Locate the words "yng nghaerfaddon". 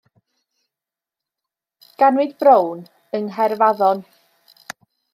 3.19-4.07